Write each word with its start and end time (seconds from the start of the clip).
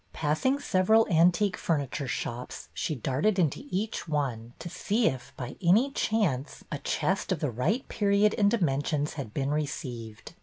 Passing 0.13 0.59
several 0.59 1.07
antique 1.09 1.55
furniture 1.57 2.07
shops, 2.07 2.69
she 2.73 2.95
darted 2.95 3.37
into 3.37 3.61
each 3.69 4.07
one 4.07 4.53
to 4.57 4.67
see 4.67 5.05
if, 5.07 5.31
by 5.37 5.57
any 5.61 5.91
chance, 5.91 6.63
a 6.71 6.79
chest 6.79 7.31
of 7.31 7.39
the 7.39 7.51
right 7.51 7.87
period 7.87 8.33
and 8.35 8.49
dimensions 8.49 9.13
had 9.13 9.31
been 9.31 9.51
received. 9.51 10.33